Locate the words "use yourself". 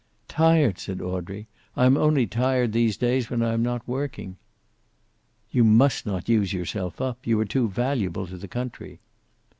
6.27-6.99